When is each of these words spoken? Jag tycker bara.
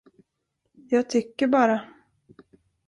Jag 0.89 1.09
tycker 1.09 1.47
bara. 1.47 1.81